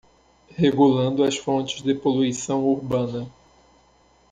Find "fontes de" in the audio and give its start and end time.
1.37-1.93